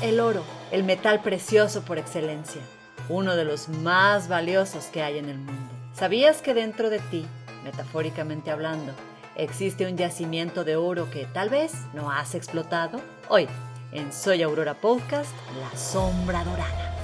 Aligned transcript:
El 0.00 0.20
oro, 0.20 0.44
el 0.70 0.84
metal 0.84 1.22
precioso 1.22 1.82
por 1.82 1.98
excelencia, 1.98 2.62
uno 3.08 3.34
de 3.34 3.44
los 3.44 3.68
más 3.68 4.28
valiosos 4.28 4.84
que 4.86 5.02
hay 5.02 5.18
en 5.18 5.28
el 5.28 5.38
mundo. 5.38 5.74
¿Sabías 5.92 6.40
que 6.40 6.54
dentro 6.54 6.88
de 6.88 7.00
ti, 7.00 7.26
metafóricamente 7.64 8.52
hablando, 8.52 8.92
existe 9.34 9.86
un 9.86 9.96
yacimiento 9.96 10.62
de 10.62 10.76
oro 10.76 11.10
que 11.10 11.24
tal 11.24 11.50
vez 11.50 11.72
no 11.94 12.12
has 12.12 12.36
explotado? 12.36 13.00
Hoy, 13.28 13.48
en 13.90 14.12
Soy 14.12 14.40
Aurora 14.42 14.74
Podcast, 14.74 15.32
La 15.60 15.76
Sombra 15.76 16.44
Dorada. 16.44 16.94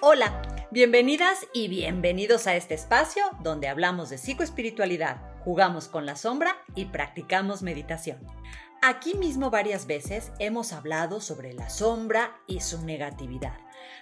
Hola, 0.00 0.32
bienvenidas 0.70 1.46
y 1.52 1.68
bienvenidos 1.68 2.46
a 2.46 2.56
este 2.56 2.72
espacio 2.72 3.22
donde 3.42 3.68
hablamos 3.68 4.08
de 4.08 4.16
psicoespiritualidad 4.16 5.31
jugamos 5.44 5.88
con 5.88 6.06
la 6.06 6.16
sombra 6.16 6.56
y 6.74 6.86
practicamos 6.86 7.62
meditación. 7.62 8.18
Aquí 8.84 9.14
mismo 9.14 9.50
varias 9.50 9.86
veces 9.86 10.32
hemos 10.40 10.72
hablado 10.72 11.20
sobre 11.20 11.52
la 11.52 11.70
sombra 11.70 12.36
y 12.48 12.60
su 12.60 12.84
negatividad, 12.84 13.56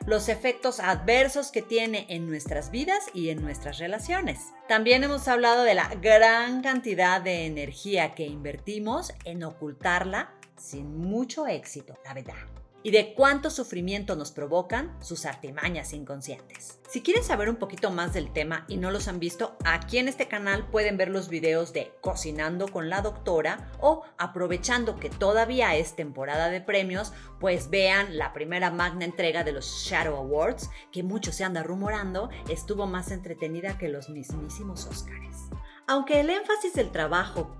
los 0.06 0.30
efectos 0.30 0.80
adversos 0.80 1.50
que 1.50 1.60
tiene 1.60 2.06
en 2.08 2.26
nuestras 2.26 2.70
vidas 2.70 3.04
y 3.12 3.28
en 3.28 3.42
nuestras 3.42 3.78
relaciones. 3.78 4.38
También 4.68 5.04
hemos 5.04 5.28
hablado 5.28 5.64
de 5.64 5.74
la 5.74 5.88
gran 6.00 6.62
cantidad 6.62 7.20
de 7.20 7.45
energía 7.45 8.14
que 8.14 8.26
invertimos 8.26 9.12
en 9.24 9.45
ocultarla 9.45 10.32
sin 10.56 10.96
mucho 10.96 11.46
éxito, 11.46 11.98
la 12.04 12.14
verdad 12.14 12.59
y 12.82 12.90
de 12.90 13.14
cuánto 13.14 13.50
sufrimiento 13.50 14.16
nos 14.16 14.32
provocan 14.32 14.96
sus 15.02 15.26
artimañas 15.26 15.92
inconscientes. 15.92 16.78
Si 16.88 17.02
quieren 17.02 17.22
saber 17.22 17.48
un 17.48 17.56
poquito 17.56 17.90
más 17.90 18.12
del 18.14 18.32
tema 18.32 18.64
y 18.68 18.76
no 18.76 18.90
los 18.90 19.06
han 19.08 19.20
visto, 19.20 19.56
aquí 19.64 19.98
en 19.98 20.08
este 20.08 20.28
canal 20.28 20.66
pueden 20.68 20.96
ver 20.96 21.08
los 21.08 21.28
videos 21.28 21.72
de 21.72 21.92
Cocinando 22.00 22.68
con 22.68 22.88
la 22.88 23.02
doctora 23.02 23.70
o 23.80 24.02
aprovechando 24.18 24.96
que 24.96 25.10
todavía 25.10 25.76
es 25.76 25.95
temporada 25.95 26.48
de 26.48 26.60
premios, 26.60 27.12
pues 27.38 27.70
vean 27.70 28.18
la 28.18 28.32
primera 28.32 28.70
magna 28.70 29.04
entrega 29.04 29.44
de 29.44 29.52
los 29.52 29.66
Shadow 29.84 30.16
Awards, 30.16 30.70
que 30.90 31.02
mucho 31.02 31.32
se 31.32 31.44
anda 31.44 31.62
rumorando, 31.62 32.30
estuvo 32.48 32.87
más 32.87 33.10
entretenida 33.10 33.78
que 33.78 33.88
los 33.88 34.09
mismísimos 34.09 34.87
Oscars. 34.87 35.50
Aunque 35.87 36.20
el 36.20 36.30
énfasis 36.30 36.74
del 36.74 36.92
trabajo 36.92 37.59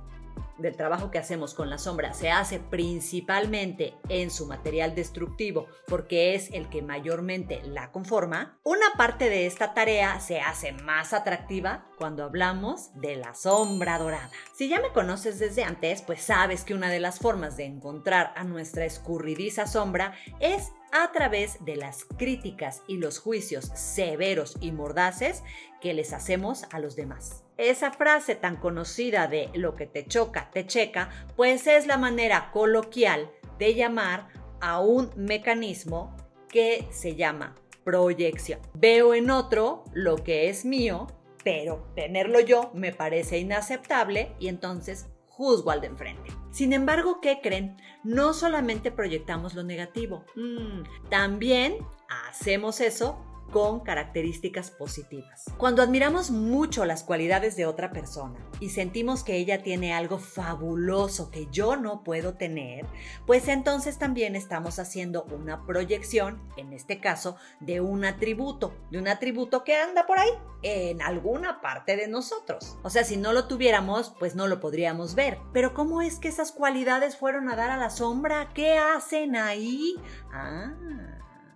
del 0.61 0.77
trabajo 0.77 1.11
que 1.11 1.19
hacemos 1.19 1.55
con 1.55 1.70
la 1.70 1.78
sombra 1.78 2.12
se 2.12 2.30
hace 2.30 2.58
principalmente 2.58 3.94
en 4.08 4.30
su 4.30 4.47
material 4.47 4.94
destructivo 4.94 5.67
porque 5.86 6.34
es 6.34 6.50
el 6.52 6.69
que 6.69 6.83
mayormente 6.83 7.62
la 7.64 7.91
conforma, 7.92 8.58
una 8.64 8.86
parte 8.97 9.28
de 9.28 9.47
esta 9.47 9.75
tarea 9.75 10.20
se 10.20 10.41
hace 10.41 10.72
más 10.72 11.12
atractiva 11.12 11.86
cuando 11.98 12.25
hablamos 12.25 12.91
de 13.00 13.17
la 13.17 13.34
sombra 13.34 13.98
dorada. 13.98 14.30
Si 14.56 14.69
ya 14.69 14.80
me 14.80 14.92
conoces 14.92 15.39
desde 15.39 15.64
antes, 15.64 16.02
pues 16.02 16.22
sabes 16.22 16.64
que 16.64 16.74
una 16.74 16.89
de 16.89 17.00
las 17.00 17.19
formas 17.19 17.56
de 17.56 17.64
encontrar 17.64 18.33
a 18.36 18.45
nuestra 18.45 18.84
escurridiza 18.84 19.67
sombra 19.67 20.14
es 20.41 20.72
a 20.92 21.12
través 21.12 21.64
de 21.64 21.77
las 21.77 22.05
críticas 22.05 22.83
y 22.86 22.97
los 22.97 23.19
juicios 23.19 23.70
severos 23.74 24.56
y 24.61 24.72
mordaces 24.72 25.42
que 25.80 25.95
les 25.95 26.12
hacemos 26.12 26.64
a 26.72 26.78
los 26.78 26.97
demás. 26.97 27.45
Esa 27.61 27.91
frase 27.91 28.36
tan 28.36 28.56
conocida 28.56 29.27
de 29.27 29.50
lo 29.53 29.77
que 29.77 29.86
te 29.86 30.06
choca, 30.06 30.50
te 30.50 30.66
checa, 30.66 31.11
pues 31.36 31.67
es 31.67 31.86
la 31.86 31.98
manera 31.98 32.50
coloquial 32.52 33.30
de 33.58 33.75
llamar 33.75 34.28
a 34.62 34.80
un 34.80 35.11
mecanismo 35.14 36.17
que 36.48 36.89
se 36.91 37.17
llama 37.17 37.55
proyección. 37.84 38.61
Veo 38.72 39.12
en 39.12 39.30
otro 39.30 39.84
lo 39.92 40.17
que 40.17 40.48
es 40.48 40.64
mío, 40.64 41.06
pero 41.44 41.86
tenerlo 41.94 42.41
yo 42.41 42.70
me 42.72 42.94
parece 42.94 43.36
inaceptable 43.36 44.34
y 44.39 44.48
entonces 44.48 45.08
juzgo 45.27 45.70
al 45.70 45.83
de 45.83 45.89
enfrente. 45.89 46.33
Sin 46.52 46.72
embargo, 46.72 47.20
¿qué 47.20 47.41
creen? 47.42 47.77
No 48.05 48.33
solamente 48.33 48.91
proyectamos 48.91 49.52
lo 49.52 49.64
negativo, 49.64 50.24
mm, 50.34 51.11
también 51.11 51.77
hacemos 52.08 52.80
eso 52.80 53.23
con 53.50 53.80
características 53.80 54.70
positivas. 54.70 55.44
Cuando 55.58 55.83
admiramos 55.83 56.30
mucho 56.30 56.84
las 56.84 57.02
cualidades 57.02 57.56
de 57.56 57.66
otra 57.66 57.92
persona 57.92 58.38
y 58.61 58.70
sentimos 58.70 59.24
que 59.24 59.36
ella 59.36 59.62
tiene 59.62 59.92
algo 59.92 60.18
fabuloso 60.18 61.30
que 61.30 61.48
yo 61.50 61.77
no 61.77 62.02
puedo 62.02 62.34
tener, 62.34 62.86
pues 63.27 63.48
entonces 63.48 63.98
también 63.98 64.36
estamos 64.36 64.78
haciendo 64.78 65.24
una 65.24 65.64
proyección, 65.66 66.40
en 66.56 66.72
este 66.72 67.00
caso, 67.00 67.36
de 67.60 67.80
un 67.80 68.05
atributo, 68.05 68.74
de 68.90 68.98
un 68.98 69.08
atributo 69.08 69.64
que 69.64 69.77
anda 69.77 70.06
por 70.06 70.18
ahí, 70.18 70.30
en 70.62 71.02
alguna 71.02 71.60
parte 71.60 71.96
de 71.96 72.08
nosotros. 72.08 72.77
O 72.83 72.90
sea, 72.90 73.05
si 73.05 73.16
no 73.16 73.33
lo 73.33 73.46
tuviéramos, 73.46 74.14
pues 74.18 74.34
no 74.34 74.46
lo 74.46 74.60
podríamos 74.60 75.14
ver. 75.14 75.39
Pero 75.52 75.74
¿cómo 75.74 76.02
es 76.02 76.18
que 76.18 76.28
esas 76.28 76.52
cualidades 76.52 77.16
fueron 77.16 77.48
a 77.48 77.56
dar 77.56 77.70
a 77.70 77.77
la 77.77 77.90
sombra? 77.90 78.50
¿Qué 78.55 78.78
hacen 78.78 79.36
ahí? 79.36 79.94
Ah 80.33 80.72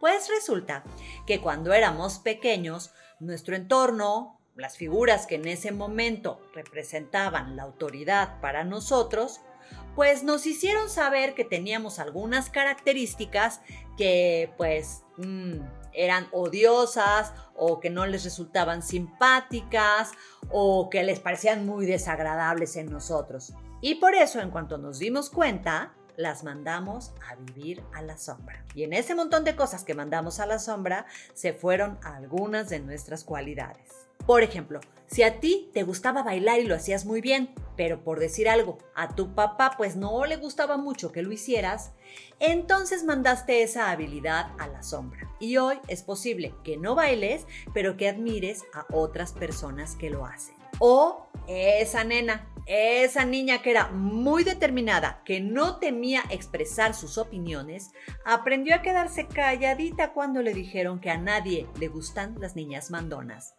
pues 0.04 0.28
resulta 0.28 0.84
que 1.26 1.40
cuando 1.40 1.72
éramos 1.72 2.18
pequeños, 2.18 2.92
nuestro 3.20 3.56
entorno, 3.56 4.38
las 4.54 4.76
figuras 4.76 5.26
que 5.26 5.36
en 5.36 5.48
ese 5.48 5.72
momento 5.72 6.42
representaban 6.52 7.56
la 7.56 7.62
autoridad 7.62 8.38
para 8.42 8.64
nosotros, 8.64 9.40
pues 9.94 10.22
nos 10.22 10.44
hicieron 10.44 10.90
saber 10.90 11.32
que 11.32 11.46
teníamos 11.46 11.98
algunas 11.98 12.50
características 12.50 13.62
que 13.96 14.52
pues 14.58 15.04
mm, 15.16 15.60
eran 15.94 16.28
odiosas 16.32 17.32
o 17.56 17.80
que 17.80 17.88
no 17.88 18.04
les 18.04 18.24
resultaban 18.24 18.82
simpáticas 18.82 20.12
o 20.50 20.90
que 20.90 21.02
les 21.02 21.18
parecían 21.18 21.64
muy 21.64 21.86
desagradables 21.86 22.76
en 22.76 22.90
nosotros. 22.90 23.54
Y 23.80 23.94
por 23.94 24.14
eso 24.14 24.38
en 24.40 24.50
cuanto 24.50 24.76
nos 24.76 24.98
dimos 24.98 25.30
cuenta, 25.30 25.94
las 26.16 26.44
mandamos 26.44 27.12
a 27.28 27.34
vivir 27.36 27.82
a 27.92 28.02
la 28.02 28.16
sombra. 28.16 28.64
Y 28.74 28.84
en 28.84 28.92
ese 28.92 29.14
montón 29.14 29.44
de 29.44 29.56
cosas 29.56 29.84
que 29.84 29.94
mandamos 29.94 30.40
a 30.40 30.46
la 30.46 30.58
sombra 30.58 31.06
se 31.34 31.52
fueron 31.52 31.98
algunas 32.02 32.68
de 32.68 32.80
nuestras 32.80 33.24
cualidades. 33.24 34.04
Por 34.26 34.42
ejemplo, 34.42 34.80
si 35.06 35.22
a 35.22 35.38
ti 35.38 35.70
te 35.74 35.82
gustaba 35.82 36.22
bailar 36.22 36.58
y 36.58 36.64
lo 36.64 36.74
hacías 36.74 37.04
muy 37.04 37.20
bien, 37.20 37.54
pero 37.76 38.02
por 38.02 38.20
decir 38.20 38.48
algo, 38.48 38.78
a 38.94 39.14
tu 39.14 39.34
papá 39.34 39.74
pues 39.76 39.96
no 39.96 40.24
le 40.24 40.36
gustaba 40.36 40.78
mucho 40.78 41.12
que 41.12 41.22
lo 41.22 41.30
hicieras, 41.30 41.92
entonces 42.40 43.04
mandaste 43.04 43.62
esa 43.62 43.90
habilidad 43.90 44.52
a 44.58 44.66
la 44.66 44.82
sombra. 44.82 45.30
Y 45.40 45.58
hoy 45.58 45.78
es 45.88 46.02
posible 46.02 46.54
que 46.64 46.78
no 46.78 46.94
bailes, 46.94 47.46
pero 47.74 47.96
que 47.96 48.08
admires 48.08 48.64
a 48.72 48.86
otras 48.92 49.32
personas 49.32 49.94
que 49.94 50.10
lo 50.10 50.24
hacen. 50.24 50.63
O 50.78 51.26
esa 51.46 52.04
nena 52.04 52.48
esa 52.66 53.24
niña 53.24 53.60
que 53.60 53.70
era 53.70 53.88
muy 53.88 54.42
determinada, 54.42 55.22
que 55.24 55.40
no 55.40 55.78
temía 55.78 56.22
expresar 56.30 56.94
sus 56.94 57.18
opiniones, 57.18 57.92
aprendió 58.24 58.74
a 58.74 58.82
quedarse 58.82 59.26
calladita 59.26 60.12
cuando 60.12 60.40
le 60.42 60.54
dijeron 60.54 61.00
que 61.00 61.10
a 61.10 61.18
nadie 61.18 61.68
le 61.78 61.88
gustan 61.88 62.36
las 62.40 62.56
niñas 62.56 62.90
mandonas. 62.90 63.54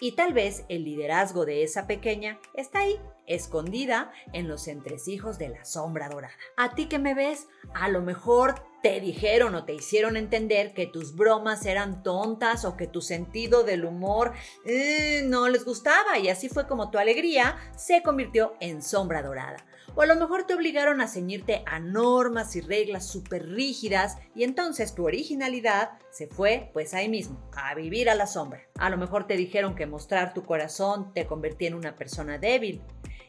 Y 0.00 0.12
tal 0.16 0.32
vez 0.32 0.64
el 0.68 0.84
liderazgo 0.84 1.44
de 1.46 1.62
esa 1.62 1.86
pequeña 1.86 2.40
está 2.54 2.80
ahí, 2.80 2.98
escondida 3.34 4.12
en 4.32 4.48
los 4.48 4.68
entresijos 4.68 5.38
de 5.38 5.48
la 5.48 5.64
sombra 5.64 6.08
dorada. 6.08 6.34
A 6.56 6.74
ti 6.74 6.86
que 6.86 6.98
me 6.98 7.14
ves, 7.14 7.46
a 7.74 7.88
lo 7.88 8.02
mejor 8.02 8.54
te 8.82 9.00
dijeron 9.00 9.54
o 9.54 9.64
te 9.64 9.74
hicieron 9.74 10.16
entender 10.16 10.74
que 10.74 10.86
tus 10.86 11.14
bromas 11.14 11.64
eran 11.66 12.02
tontas 12.02 12.64
o 12.64 12.76
que 12.76 12.86
tu 12.86 13.00
sentido 13.00 13.62
del 13.62 13.84
humor 13.84 14.32
eh, 14.64 15.22
no 15.24 15.48
les 15.48 15.64
gustaba 15.64 16.18
y 16.18 16.28
así 16.28 16.48
fue 16.48 16.66
como 16.66 16.90
tu 16.90 16.98
alegría 16.98 17.56
se 17.76 18.02
convirtió 18.02 18.54
en 18.60 18.82
sombra 18.82 19.22
dorada. 19.22 19.64
O 19.94 20.00
a 20.00 20.06
lo 20.06 20.16
mejor 20.16 20.44
te 20.44 20.54
obligaron 20.54 21.00
a 21.00 21.08
ceñirte 21.08 21.62
a 21.66 21.78
normas 21.78 22.56
y 22.56 22.60
reglas 22.60 23.06
súper 23.06 23.46
rígidas 23.46 24.16
y 24.34 24.44
entonces 24.44 24.94
tu 24.94 25.06
originalidad 25.06 25.90
se 26.10 26.26
fue 26.26 26.70
pues 26.72 26.94
ahí 26.94 27.08
mismo, 27.08 27.38
a 27.54 27.74
vivir 27.74 28.08
a 28.08 28.14
la 28.14 28.26
sombra. 28.26 28.62
A 28.78 28.88
lo 28.88 28.96
mejor 28.96 29.26
te 29.26 29.36
dijeron 29.36 29.74
que 29.74 29.86
mostrar 29.86 30.32
tu 30.32 30.44
corazón 30.44 31.12
te 31.12 31.26
convertía 31.26 31.68
en 31.68 31.74
una 31.74 31.94
persona 31.94 32.38
débil. 32.38 32.80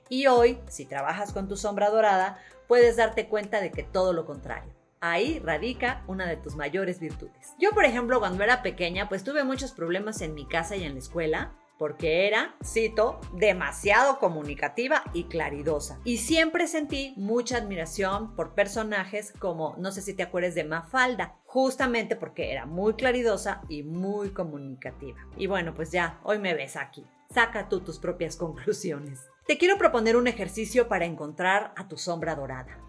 Y 0.10 0.28
hoy, 0.28 0.60
si 0.68 0.86
trabajas 0.86 1.34
con 1.34 1.48
tu 1.48 1.58
sombra 1.58 1.90
dorada, 1.90 2.40
puedes 2.68 2.98
darte 2.98 3.28
cuenta 3.28 3.62
de 3.62 3.72
que 3.72 3.84
todo 3.84 4.14
lo 4.14 4.26
contrario 4.26 4.74
ahí 5.04 5.40
radica 5.40 6.02
una 6.08 6.26
de 6.26 6.38
tus 6.38 6.56
mayores 6.56 7.02
virtudes. 7.02 7.54
Yo, 7.60 7.72
por 7.72 7.84
ejemplo, 7.84 8.20
cuando 8.20 8.42
era 8.42 8.64
pequeña, 8.64 9.10
pues 9.10 9.26
tuve 9.26 9.44
muchos 9.44 9.74
problemas 9.74 10.22
en 10.22 10.34
mi 10.34 10.48
casa 10.48 10.78
y 10.78 10.86
en 10.86 10.94
la 10.94 11.00
escuela 11.00 11.52
porque 11.78 12.28
era, 12.28 12.56
cito, 12.64 13.20
demasiado 13.34 14.20
comunicativa 14.20 15.04
y 15.12 15.26
claridosa. 15.26 16.00
Y 16.06 16.18
siempre 16.20 16.68
sentí 16.68 17.14
mucha 17.18 17.58
admiración 17.58 18.36
por 18.38 18.54
personajes 18.54 19.34
como, 19.38 19.76
no 19.78 19.92
sé 19.92 20.02
si 20.02 20.14
te 20.14 20.24
acuerdas 20.24 20.56
de 20.56 20.64
Mafalda, 20.64 21.36
justamente 21.46 22.16
porque 22.16 22.54
era 22.54 22.66
muy 22.66 22.94
claridosa 22.94 23.62
y 23.68 23.84
muy 23.84 24.30
comunicativa. 24.30 25.20
Y 25.36 25.48
bueno, 25.48 25.74
pues 25.74 25.92
ya, 25.92 26.22
hoy 26.24 26.40
me 26.40 26.54
ves 26.54 26.78
aquí. 26.78 27.06
Saca 27.34 27.70
tú 27.70 27.82
tus 27.82 28.00
propias 28.00 28.36
conclusiones. 28.38 29.22
Te 29.48 29.58
quiero 29.58 29.78
proponer 29.78 30.16
un 30.16 30.28
ejercicio 30.28 30.88
para 30.88 31.06
encontrar 31.06 31.74
a 31.76 31.88
tu 31.88 31.98
sombra 31.98 32.36
dorada. 32.36 32.80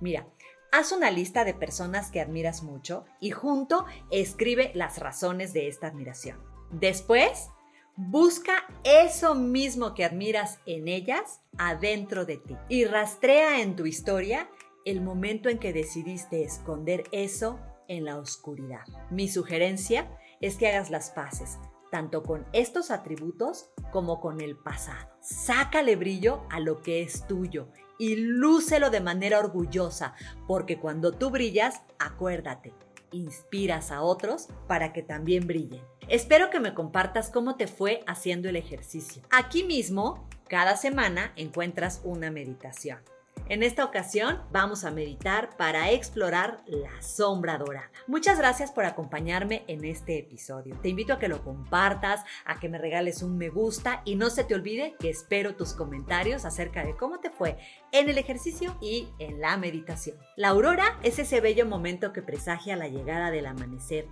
Mira, 0.00 0.26
Haz 0.74 0.90
una 0.90 1.10
lista 1.10 1.44
de 1.44 1.52
personas 1.52 2.10
que 2.10 2.18
admiras 2.18 2.62
mucho 2.62 3.04
y 3.20 3.30
junto 3.30 3.84
escribe 4.10 4.72
las 4.74 5.00
razones 5.00 5.52
de 5.52 5.68
esta 5.68 5.86
admiración. 5.88 6.38
Después, 6.70 7.50
Busca 7.96 8.64
eso 8.84 9.34
mismo 9.34 9.92
que 9.92 10.06
admiras 10.06 10.60
en 10.64 10.88
ellas 10.88 11.42
adentro 11.58 12.24
de 12.24 12.38
ti 12.38 12.56
y 12.70 12.86
rastrea 12.86 13.60
en 13.60 13.76
tu 13.76 13.84
historia 13.84 14.48
el 14.86 15.02
momento 15.02 15.50
en 15.50 15.58
que 15.58 15.74
decidiste 15.74 16.42
esconder 16.42 17.04
eso 17.12 17.60
en 17.88 18.06
la 18.06 18.16
oscuridad. 18.16 18.86
Mi 19.10 19.28
sugerencia 19.28 20.10
es 20.40 20.56
que 20.56 20.68
hagas 20.68 20.88
las 20.88 21.10
paces 21.10 21.58
tanto 21.92 22.22
con 22.22 22.46
estos 22.54 22.90
atributos 22.90 23.68
como 23.92 24.18
con 24.18 24.40
el 24.40 24.56
pasado. 24.56 25.10
Sácale 25.20 25.94
brillo 25.94 26.40
a 26.48 26.58
lo 26.58 26.80
que 26.80 27.02
es 27.02 27.26
tuyo 27.26 27.68
y 27.98 28.16
lúcelo 28.16 28.88
de 28.88 29.02
manera 29.02 29.38
orgullosa, 29.38 30.14
porque 30.48 30.80
cuando 30.80 31.12
tú 31.12 31.28
brillas, 31.28 31.82
acuérdate, 31.98 32.72
inspiras 33.12 33.90
a 33.90 34.00
otros 34.00 34.48
para 34.66 34.94
que 34.94 35.02
también 35.02 35.46
brillen. 35.46 35.82
Espero 36.08 36.48
que 36.48 36.60
me 36.60 36.72
compartas 36.72 37.28
cómo 37.28 37.56
te 37.56 37.66
fue 37.66 38.02
haciendo 38.06 38.48
el 38.48 38.56
ejercicio. 38.56 39.22
Aquí 39.30 39.62
mismo, 39.62 40.26
cada 40.48 40.78
semana 40.78 41.34
encuentras 41.36 42.00
una 42.04 42.30
meditación. 42.30 43.00
En 43.48 43.62
esta 43.62 43.84
ocasión 43.84 44.40
vamos 44.50 44.84
a 44.84 44.90
meditar 44.90 45.56
para 45.56 45.90
explorar 45.90 46.62
la 46.66 47.02
sombra 47.02 47.58
dorada. 47.58 47.90
Muchas 48.06 48.38
gracias 48.38 48.70
por 48.70 48.84
acompañarme 48.84 49.64
en 49.66 49.84
este 49.84 50.18
episodio. 50.18 50.76
Te 50.80 50.88
invito 50.88 51.12
a 51.12 51.18
que 51.18 51.28
lo 51.28 51.42
compartas, 51.42 52.24
a 52.44 52.58
que 52.60 52.68
me 52.68 52.78
regales 52.78 53.22
un 53.22 53.36
me 53.36 53.50
gusta 53.50 54.02
y 54.04 54.14
no 54.14 54.30
se 54.30 54.44
te 54.44 54.54
olvide 54.54 54.94
que 54.98 55.10
espero 55.10 55.56
tus 55.56 55.74
comentarios 55.74 56.44
acerca 56.44 56.84
de 56.84 56.96
cómo 56.96 57.20
te 57.20 57.30
fue 57.30 57.58
en 57.90 58.08
el 58.08 58.18
ejercicio 58.18 58.76
y 58.80 59.08
en 59.18 59.40
la 59.40 59.56
meditación. 59.56 60.16
La 60.36 60.48
aurora 60.48 60.98
es 61.02 61.18
ese 61.18 61.40
bello 61.40 61.66
momento 61.66 62.12
que 62.12 62.22
presagia 62.22 62.76
la 62.76 62.88
llegada 62.88 63.30
del 63.30 63.46
amanecer. 63.46 64.06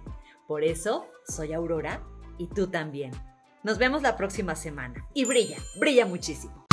Por 0.47 0.65
eso 0.65 1.07
soy 1.27 1.53
Aurora 1.53 2.03
y 2.37 2.49
tú 2.49 2.69
también. 2.69 3.13
Nos 3.63 3.79
vemos 3.79 4.03
la 4.03 4.17
próxima 4.17 4.57
semana. 4.57 5.07
Y 5.15 5.25
brilla, 5.25 5.59
brilla 5.79 6.07
muchísimo. 6.07 6.70